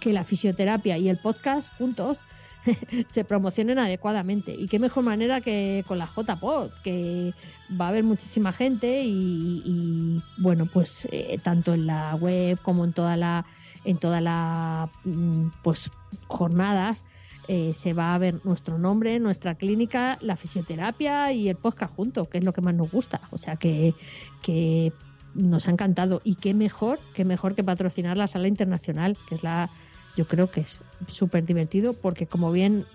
[0.00, 2.24] que la fisioterapia y el podcast juntos
[3.06, 4.54] se promocionen adecuadamente.
[4.56, 7.32] Y qué mejor manera que con la JPod, que
[7.80, 12.92] va a haber muchísima gente y, bueno, pues eh, tanto en la web como en
[12.92, 13.46] toda la
[13.84, 15.90] en toda la mm, pues
[16.26, 17.04] jornadas
[17.48, 22.28] eh, se va a ver nuestro nombre, nuestra clínica, la fisioterapia y el podcast juntos,
[22.28, 23.20] que es lo que más nos gusta.
[23.30, 23.94] O sea que,
[24.42, 24.92] que
[25.34, 26.20] nos ha encantado.
[26.24, 29.70] Y qué mejor, qué mejor que patrocinar la sala internacional, que es la,
[30.16, 32.86] yo creo que es súper divertido porque como bien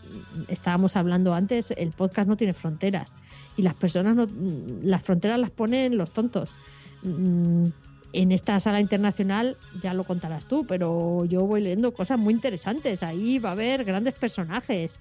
[0.47, 3.17] estábamos hablando antes, el podcast no tiene fronteras
[3.55, 4.27] y las personas no,
[4.81, 6.55] las fronteras las ponen los tontos.
[8.13, 13.04] En esta sala internacional ya lo contarás tú, pero yo voy leyendo cosas muy interesantes.
[13.04, 15.00] Ahí va a haber grandes personajes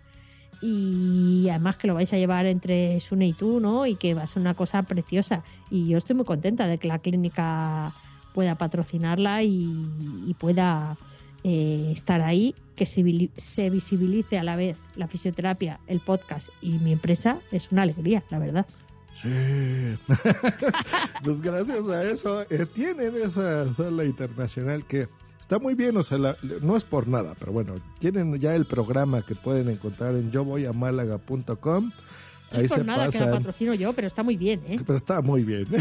[0.62, 3.86] y además que lo vais a llevar entre Sune y tú, ¿no?
[3.86, 5.42] Y que va a ser una cosa preciosa.
[5.70, 7.94] Y yo estoy muy contenta de que la clínica
[8.34, 10.96] pueda patrocinarla y, pueda
[11.44, 16.92] eh, estar ahí, que se visibilice a la vez la fisioterapia, el podcast y mi
[16.92, 17.38] empresa.
[17.50, 18.66] Es una alegría, la verdad.
[19.14, 19.28] Sí.
[21.24, 26.18] pues gracias a eso eh, tienen esa sala internacional que está muy bien, o sea,
[26.18, 30.30] la- no es por nada, pero bueno, tienen ya el programa que pueden encontrar en
[30.30, 31.92] yovoyamálaga.com.
[32.52, 33.38] Ahí es por se nada que la pasan.
[33.38, 34.76] patrocino yo, pero está muy bien, ¿eh?
[34.84, 35.66] Pero está muy bien.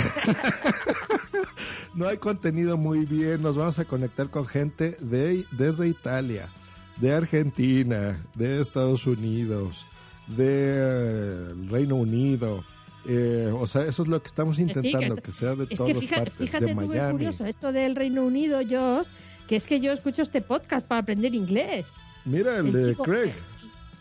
[1.95, 3.41] no hay contenido muy bien.
[3.41, 6.49] Nos vamos a conectar con gente de, desde Italia,
[6.97, 9.87] de Argentina, de Estados Unidos,
[10.27, 12.63] de eh, Reino Unido.
[13.05, 15.55] Eh, o sea, eso es lo que estamos Que sí, que intentando, esto- que, sea
[15.55, 17.11] de es todas que fíjate, partes, fíjate de Miami.
[17.13, 19.07] curioso esto del Reino Unido, Josh,
[19.47, 21.93] que es que yo escucho este podcast para aprender inglés.
[22.25, 23.31] Mira el, El de chico- Craig.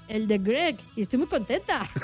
[0.08, 1.88] El de Greg, y estoy muy contenta.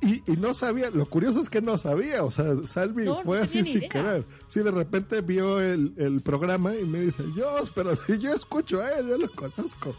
[0.00, 3.22] Y, y no sabía, lo curioso es que no sabía, o sea, Salvi No, no
[3.22, 3.88] fue así sin idea.
[3.90, 4.24] querer.
[4.46, 8.80] Sí, de repente vio el, el programa y me dice, Dios, pero si yo escucho
[8.80, 9.94] a él, yo lo conozco.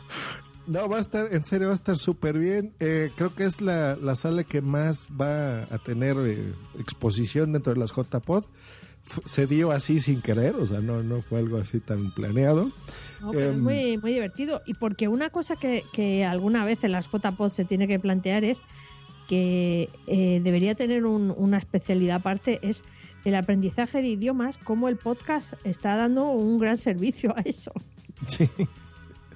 [0.69, 2.73] No, va a estar, en serio, va a estar súper bien.
[2.79, 7.73] Eh, creo que es la, la sala que más va a tener eh, exposición dentro
[7.73, 8.43] de las JPod.
[9.25, 12.71] Se dio así sin querer, o sea, no, no fue algo así tan planeado.
[13.21, 14.61] No, pero es Em, muy, muy divertido.
[14.67, 18.43] Y porque una cosa que, que alguna vez en las JPod se tiene que plantear
[18.43, 18.61] es
[19.27, 22.83] que eh, debería tener un- una especialidad aparte, es
[23.25, 27.71] el aprendizaje de idiomas, como el podcast está dando un gran servicio a eso.
[28.27, 28.49] Sí.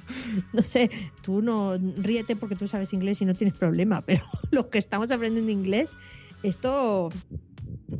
[0.53, 0.89] No sé,
[1.21, 5.11] tú no ríete porque tú sabes inglés y no tienes problema, pero los que estamos
[5.11, 5.95] aprendiendo inglés,
[6.43, 7.09] esto,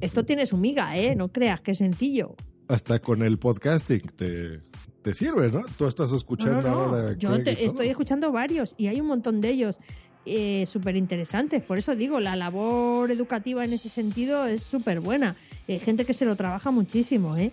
[0.02, 1.16] esto tiene su miga, ¿eh?
[1.16, 2.36] No creas que es sencillo.
[2.68, 4.62] Hasta con el podcasting te,
[5.02, 5.62] te sirve, ¿no?
[5.78, 6.96] Tú estás escuchando No, no, no.
[6.96, 7.18] ahora.
[7.18, 9.80] Yo Craig te- estoy escuchando varios y hay un montón de ellos
[10.26, 11.62] eh, súper interesantes.
[11.62, 15.36] Por eso digo, la labor educativa en ese sentido es súper buena.
[15.68, 17.52] Hay gente que se lo trabaja muchísimo, ¿eh?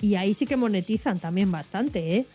[0.00, 2.26] Y ahí sí que monetizan también bastante, ¿eh?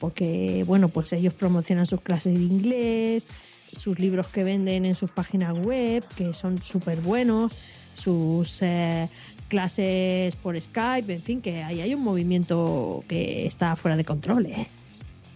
[0.00, 3.28] Porque, bueno, pues ellos promocionan sus clases de inglés,
[3.70, 7.52] sus libros que venden en sus páginas web, que son súper buenos,
[7.94, 9.08] sus eh,
[9.48, 14.46] clases por Skype, en fin, que ahí hay un movimiento que está fuera de control,
[14.46, 14.68] ¿eh?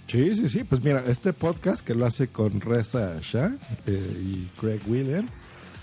[0.06, 0.64] Sí, sí, sí.
[0.64, 5.28] Pues mira, este podcast que lo hace con Reza Shah eh, y Craig William,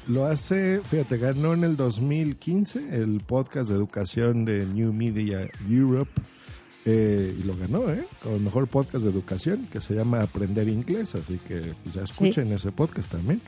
[0.08, 6.12] lo hace, fíjate, ganó en el 2015 el podcast de educación de New Media Europe
[6.86, 8.08] eh, y lo ganó, ¿eh?
[8.24, 11.14] Como el mejor podcast de educación que se llama Aprender Inglés.
[11.16, 13.42] Así que pues, ya escuchen ese podcast también.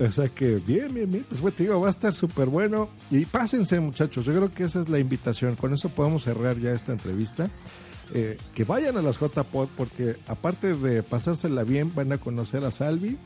[0.00, 1.26] O sea que bien, bien, bien.
[1.28, 2.88] Pues bueno, te digo, va a estar súper bueno.
[3.10, 4.24] Y pásense, muchachos.
[4.24, 5.56] Yo creo que esa es la invitación.
[5.56, 7.50] Con eso podemos cerrar ya esta entrevista.
[8.14, 12.70] Eh, que vayan a las JPod porque aparte de pasársela bien, van a conocer a
[12.70, 13.16] Salvi.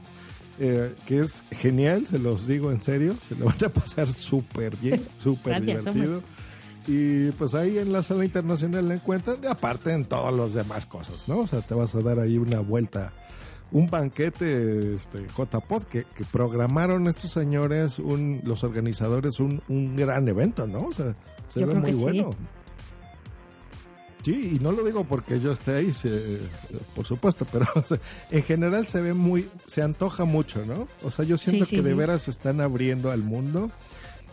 [0.59, 3.17] eh, que es genial, se los digo en serio.
[3.27, 6.23] Se lo van a pasar súper bien, súper divertido.
[6.87, 10.87] Y pues ahí en la sala internacional la encuentran, y aparte en todas las demás
[10.87, 11.39] cosas, ¿no?
[11.41, 13.13] O sea, te vas a dar ahí una vuelta,
[13.73, 20.29] un banquete este, JPod que, que programaron estos señores, un, los organizadores, un, un gran
[20.29, 20.87] evento, ¿no?
[20.87, 21.15] O sea,
[21.49, 22.03] se Yo ve muy sí.
[22.03, 22.31] bueno.
[24.23, 26.41] Sí, y no lo digo porque yo esté ahí, se-
[26.97, 27.99] por supuesto, pero o sea,
[28.33, 30.89] en general se ve muy, se antoja mucho, ¿no?
[31.05, 33.71] O sea, yo siento Sí, sí, que de veras se están abriendo al mundo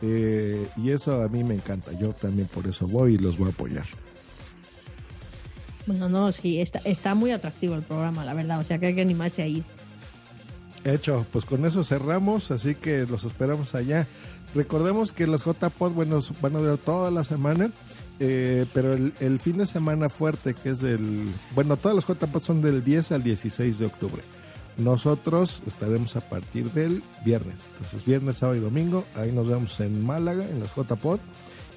[0.05, 1.93] eh, y eso a mí me encanta.
[1.93, 3.85] Yo también por eso voy y los voy a apoyar.
[5.85, 8.59] Bueno, no, sí, está, está muy atractivo el programa, la verdad.
[8.59, 9.63] O sea que hay que animarse a ir.
[10.83, 14.05] Hecho, pues con eso cerramos, así que los esperamos allá.
[14.53, 17.71] Recordemos que las JPod, bueno, van a durar toda la semana,
[18.19, 21.29] eh, pero el, el fin de semana fuerte, que es del.
[21.55, 24.21] Bueno, todas las JPod son del 10 al 16 de octubre.
[24.77, 27.67] Nosotros estaremos a partir del viernes.
[27.71, 31.19] Entonces, viernes, sábado y domingo, ahí nos vemos en Málaga, en las JPod.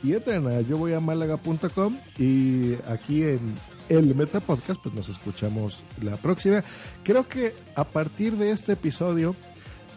[0.03, 3.41] Y entren a yo voy a málaga.com y aquí en
[3.89, 6.63] el Meta Podcast, pues nos escuchamos la próxima.
[7.03, 9.35] Creo que a partir de este episodio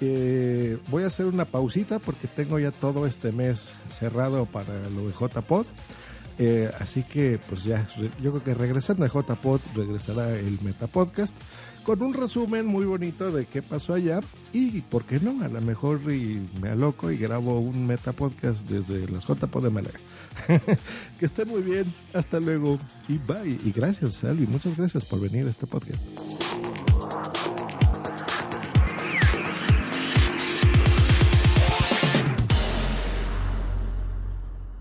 [0.01, 5.07] eh, voy a hacer una pausita porque tengo ya todo este mes cerrado para lo
[5.07, 5.67] de JPod.
[6.41, 7.85] Eh, así que, pues ya,
[8.23, 11.37] yo creo que regresando a JPod, regresará el Meta Podcast
[11.83, 14.21] con un resumen muy bonito de qué pasó allá.
[14.53, 15.43] Y, ¿por qué no?
[15.43, 19.69] A lo mejor y me aloco y grabo un Meta Podcast desde las JPod de
[19.69, 19.99] Málaga.
[21.19, 21.93] que estén muy bien.
[22.13, 22.79] Hasta luego.
[23.09, 23.59] Y bye.
[23.65, 24.47] Y gracias, Salvi.
[24.47, 26.01] Muchas gracias por venir a este podcast.